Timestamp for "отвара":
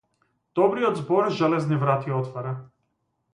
2.19-2.55